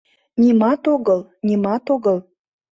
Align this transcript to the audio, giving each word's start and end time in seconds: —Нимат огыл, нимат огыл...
—Нимат 0.41 0.83
огыл, 0.93 1.19
нимат 1.47 1.83
огыл... 1.95 2.17